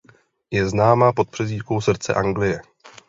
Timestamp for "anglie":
2.13-2.61